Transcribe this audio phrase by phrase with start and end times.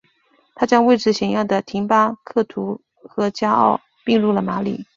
[0.55, 4.83] 他将位置显要的廷巴克图和加奥并入了马里。